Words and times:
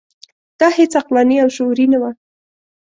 دا 0.59 0.67
هیڅ 0.77 0.91
عقلاني 1.01 1.37
او 1.43 1.49
شعوري 1.55 1.85
نه 1.93 1.97
وه. 2.01 2.11